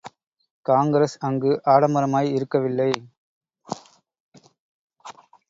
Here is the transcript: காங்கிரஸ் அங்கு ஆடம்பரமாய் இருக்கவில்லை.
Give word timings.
காங்கிரஸ் 0.65 1.13
அங்கு 1.19 1.51
ஆடம்பரமாய் 1.65 2.31
இருக்கவில்லை. 2.31 2.89